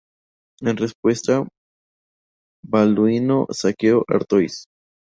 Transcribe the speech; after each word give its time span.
En 0.61 0.77
respuesta, 0.77 1.47
Balduino 2.65 3.45
saqueó 3.51 4.03
Artois. 4.07 4.65